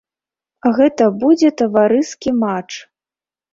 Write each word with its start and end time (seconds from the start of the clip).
Гэта 0.77 1.09
будзе 1.25 1.53
таварыскі 1.63 2.35
матч. 2.43 2.71